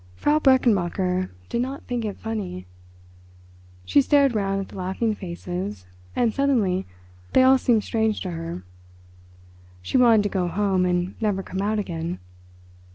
Frau 0.15 0.39
Brechenmacher 0.39 1.29
did 1.47 1.61
not 1.61 1.83
think 1.85 2.05
it 2.05 2.17
funny. 2.17 2.65
She 3.85 4.01
stared 4.01 4.33
round 4.33 4.59
at 4.59 4.69
the 4.69 4.75
laughing 4.75 5.13
faces, 5.13 5.85
and 6.15 6.33
suddenly 6.33 6.87
they 7.33 7.43
all 7.43 7.59
seemed 7.59 7.83
strange 7.83 8.19
to 8.21 8.31
her. 8.31 8.63
She 9.83 9.97
wanted 9.99 10.23
to 10.23 10.29
go 10.29 10.47
home 10.47 10.87
and 10.87 11.13
never 11.21 11.43
come 11.43 11.61
out 11.61 11.77
again. 11.77 12.17